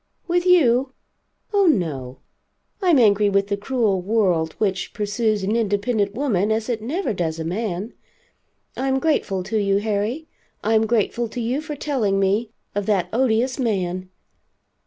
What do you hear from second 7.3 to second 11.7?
a man. I'm grateful to you Harry; I'm grateful to you